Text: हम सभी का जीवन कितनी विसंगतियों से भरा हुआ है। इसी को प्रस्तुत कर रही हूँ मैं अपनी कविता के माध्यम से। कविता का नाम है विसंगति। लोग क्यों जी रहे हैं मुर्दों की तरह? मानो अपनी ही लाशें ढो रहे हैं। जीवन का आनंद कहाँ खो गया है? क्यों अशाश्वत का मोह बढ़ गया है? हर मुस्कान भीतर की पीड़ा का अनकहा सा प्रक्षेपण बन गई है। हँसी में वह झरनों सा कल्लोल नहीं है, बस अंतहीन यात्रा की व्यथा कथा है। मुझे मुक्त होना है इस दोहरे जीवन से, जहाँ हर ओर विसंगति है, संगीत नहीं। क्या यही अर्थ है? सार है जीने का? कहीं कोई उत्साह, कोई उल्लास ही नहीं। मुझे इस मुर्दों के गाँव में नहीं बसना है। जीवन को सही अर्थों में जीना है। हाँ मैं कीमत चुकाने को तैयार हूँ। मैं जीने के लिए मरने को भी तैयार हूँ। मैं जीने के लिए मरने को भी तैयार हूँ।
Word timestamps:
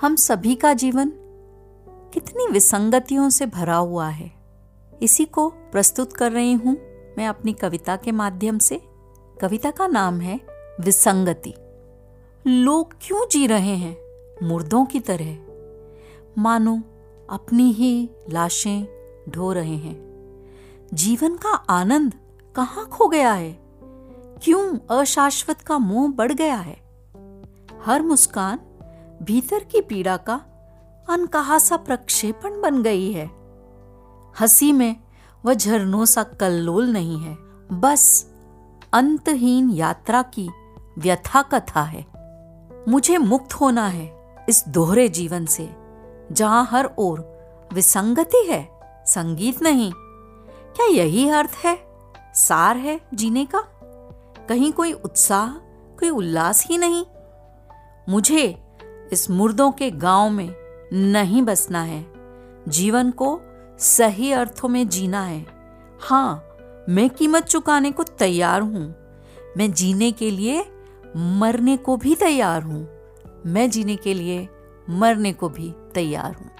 हम 0.00 0.16
सभी 0.16 0.54
का 0.54 0.72
जीवन 0.72 1.12
कितनी 2.14 2.46
विसंगतियों 2.52 3.30
से 3.30 3.46
भरा 3.46 3.76
हुआ 3.76 4.08
है। 4.08 4.32
इसी 5.02 5.24
को 5.24 5.48
प्रस्तुत 5.48 6.12
कर 6.12 6.32
रही 6.32 6.52
हूँ 6.52 6.76
मैं 7.18 7.26
अपनी 7.26 7.52
कविता 7.52 7.96
के 7.96 8.12
माध्यम 8.12 8.58
से। 8.58 8.82
कविता 9.40 9.70
का 9.70 9.86
नाम 9.86 10.20
है 10.20 10.40
विसंगति। 10.80 11.54
लोग 12.46 12.94
क्यों 13.02 13.28
जी 13.28 13.46
रहे 13.46 13.74
हैं 13.76 13.96
मुर्दों 14.42 14.84
की 14.84 15.00
तरह? 15.00 15.38
मानो 16.38 16.82
अपनी 17.30 17.72
ही 17.72 18.10
लाशें 18.30 18.86
ढो 19.28 19.52
रहे 19.52 19.76
हैं। 19.76 19.96
जीवन 20.94 21.34
का 21.34 21.50
आनंद 21.50 22.14
कहाँ 22.56 22.86
खो 22.86 23.08
गया 23.08 23.32
है? 23.32 23.58
क्यों 24.42 24.78
अशाश्वत 24.90 25.60
का 25.60 25.78
मोह 25.78 26.08
बढ़ 26.08 26.32
गया 26.32 26.56
है? 26.56 26.76
हर 27.82 28.02
मुस्कान 28.02 28.60
भीतर 29.22 29.58
की 29.58 29.80
पीड़ा 29.80 30.16
का 30.16 30.34
अनकहा 31.10 31.58
सा 31.58 31.76
प्रक्षेपण 31.76 32.60
बन 32.60 32.82
गई 32.82 33.12
है। 33.12 33.26
हँसी 34.40 34.72
में 34.72 34.96
वह 35.44 35.54
झरनों 35.54 36.04
सा 36.04 36.22
कल्लोल 36.22 36.86
नहीं 36.86 37.18
है, 37.18 37.34
बस 37.72 38.30
अंतहीन 38.92 39.70
यात्रा 39.70 40.22
की 40.22 40.50
व्यथा 40.98 41.42
कथा 41.42 41.82
है। 41.82 42.06
मुझे 42.88 43.18
मुक्त 43.18 43.52
होना 43.52 43.86
है 43.86 44.36
इस 44.48 44.64
दोहरे 44.68 45.08
जीवन 45.08 45.46
से, 45.46 45.76
जहाँ 46.32 46.68
हर 46.70 46.90
ओर 46.98 47.20
विसंगति 47.72 48.46
है, 48.50 48.80
संगीत 49.06 49.62
नहीं। 49.62 49.92
क्या 50.76 50.86
यही 50.86 51.28
अर्थ 51.28 51.50
है? 51.64 51.78
सार 52.34 52.76
है 52.76 53.00
जीने 53.14 53.44
का? 53.44 53.60
कहीं 54.48 54.72
कोई 54.72 54.92
उत्साह, 54.92 55.48
कोई 55.98 56.10
उल्लास 56.10 56.66
ही 56.66 56.78
नहीं। 56.78 57.06
मुझे 58.08 58.69
इस 59.12 59.30
मुर्दों 59.30 59.72
के 59.72 59.90
गाँव 59.90 60.30
में 60.30 60.54
नहीं 60.92 61.42
बसना 61.42 61.82
है। 61.82 62.06
जीवन 62.68 63.10
को 63.10 63.40
सही 63.78 64.32
अर्थों 64.32 64.68
में 64.68 64.88
जीना 64.88 65.22
है। 65.24 65.46
हाँ 66.00 66.44
मैं 66.88 67.10
कीमत 67.10 67.44
चुकाने 67.44 67.90
को 67.90 68.02
तैयार 68.02 68.60
हूँ। 68.60 68.94
मैं 69.56 69.72
जीने 69.72 70.12
के 70.12 70.30
लिए 70.30 70.64
मरने 71.16 71.76
को 71.76 71.96
भी 71.96 72.14
तैयार 72.14 72.62
हूँ। 72.62 72.88
मैं 73.46 73.70
जीने 73.70 73.96
के 73.96 74.14
लिए 74.14 74.48
मरने 74.90 75.32
को 75.32 75.48
भी 75.48 75.74
तैयार 75.94 76.34
हूँ। 76.34 76.50